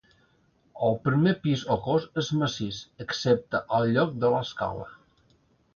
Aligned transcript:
El 0.87 0.95
primer 1.07 1.33
pis 1.43 1.65
o 1.75 1.77
cos 1.89 2.07
és 2.23 2.31
massís, 2.41 2.81
excepte 3.07 3.65
al 3.79 3.89
lloc 3.95 4.19
de 4.25 4.35
l'escala. 4.37 4.91